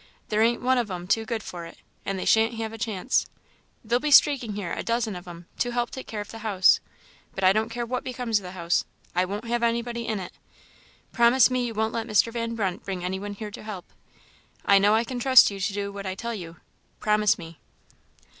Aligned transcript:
There 0.29 0.41
ain't 0.41 0.63
one 0.63 0.79
of 0.79 0.89
'em 0.89 1.05
too 1.05 1.25
good 1.25 1.43
for 1.43 1.67
it, 1.67 1.77
and 2.07 2.17
they 2.17 2.25
shan't 2.25 2.55
have 2.55 2.73
a 2.73 2.77
chance. 2.79 3.27
They'll 3.85 3.99
be 3.99 4.09
streaking 4.09 4.53
here, 4.55 4.73
a 4.73 4.81
dozen 4.81 5.15
of 5.15 5.27
'em, 5.27 5.45
to 5.59 5.69
help 5.73 5.91
take 5.91 6.07
care 6.07 6.21
of 6.21 6.31
the 6.31 6.39
house; 6.39 6.79
but 7.35 7.43
I 7.43 7.53
don't 7.53 7.69
care 7.69 7.85
what 7.85 8.03
becomes 8.03 8.39
of 8.39 8.43
the 8.43 8.53
house; 8.53 8.83
I 9.13 9.25
won't 9.25 9.45
have 9.45 9.61
anybody 9.61 10.07
in 10.07 10.19
it. 10.19 10.31
Promise 11.11 11.51
me 11.51 11.63
you 11.67 11.75
won't 11.75 11.93
let 11.93 12.07
Mr. 12.07 12.33
Van 12.33 12.55
Brunt 12.55 12.83
bring 12.83 13.03
any 13.03 13.19
one 13.19 13.33
here 13.35 13.51
to 13.51 13.61
help; 13.61 13.85
I 14.65 14.79
know 14.79 14.95
I 14.95 15.03
can 15.03 15.19
trust 15.19 15.51
you 15.51 15.59
to 15.59 15.71
do 15.71 15.91
what 15.91 16.07
I 16.07 16.15
tell 16.15 16.33
you; 16.33 16.55
promise 16.99 17.37
me!" 17.37 17.59